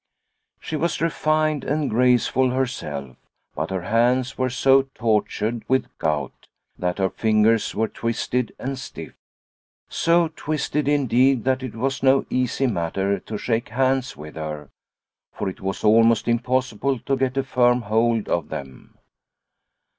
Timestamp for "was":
0.75-0.99, 11.75-12.01, 15.61-15.83